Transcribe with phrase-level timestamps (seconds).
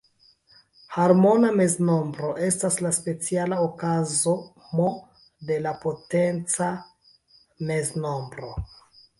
[0.93, 4.35] Harmona meznombro estas la speciala okazo
[4.71, 4.89] "M"
[5.51, 6.73] de la potenca
[7.71, 8.55] meznombro.